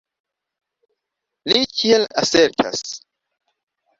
Li 1.51 1.61
kiel 1.81 2.07
asertas? 2.21 2.81